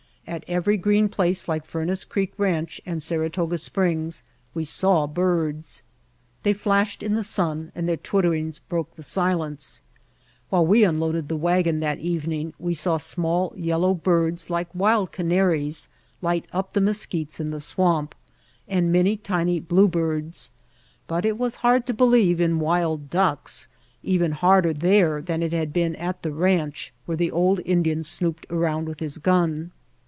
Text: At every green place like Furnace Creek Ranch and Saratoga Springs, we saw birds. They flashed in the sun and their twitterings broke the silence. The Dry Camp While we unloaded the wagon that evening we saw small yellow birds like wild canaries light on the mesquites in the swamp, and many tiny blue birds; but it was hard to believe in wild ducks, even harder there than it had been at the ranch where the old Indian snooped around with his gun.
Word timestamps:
At 0.27 0.45
every 0.47 0.77
green 0.77 1.09
place 1.09 1.49
like 1.49 1.65
Furnace 1.65 2.05
Creek 2.05 2.31
Ranch 2.37 2.79
and 2.85 3.03
Saratoga 3.03 3.57
Springs, 3.57 4.23
we 4.53 4.63
saw 4.63 5.05
birds. 5.05 5.83
They 6.43 6.53
flashed 6.53 7.03
in 7.03 7.15
the 7.15 7.23
sun 7.23 7.69
and 7.75 7.89
their 7.89 7.97
twitterings 7.97 8.59
broke 8.69 8.95
the 8.95 9.03
silence. 9.03 9.81
The 9.81 9.91
Dry 9.91 10.05
Camp 10.45 10.51
While 10.51 10.65
we 10.67 10.83
unloaded 10.85 11.27
the 11.27 11.35
wagon 11.35 11.81
that 11.81 11.99
evening 11.99 12.53
we 12.59 12.73
saw 12.73 12.95
small 12.95 13.51
yellow 13.57 13.93
birds 13.93 14.49
like 14.49 14.73
wild 14.73 15.11
canaries 15.11 15.89
light 16.21 16.45
on 16.53 16.63
the 16.71 16.79
mesquites 16.81 17.41
in 17.41 17.51
the 17.51 17.59
swamp, 17.59 18.15
and 18.69 18.89
many 18.89 19.17
tiny 19.17 19.59
blue 19.59 19.89
birds; 19.89 20.51
but 21.07 21.25
it 21.25 21.37
was 21.37 21.55
hard 21.55 21.85
to 21.87 21.93
believe 21.93 22.39
in 22.39 22.59
wild 22.59 23.09
ducks, 23.09 23.67
even 24.01 24.31
harder 24.31 24.71
there 24.71 25.21
than 25.21 25.43
it 25.43 25.51
had 25.51 25.73
been 25.73 25.93
at 25.97 26.21
the 26.23 26.31
ranch 26.31 26.93
where 27.05 27.17
the 27.17 27.31
old 27.31 27.59
Indian 27.65 28.01
snooped 28.01 28.45
around 28.49 28.87
with 28.87 29.01
his 29.01 29.17
gun. 29.17 29.71